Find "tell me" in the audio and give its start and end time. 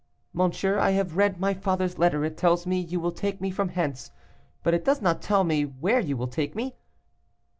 5.21-5.61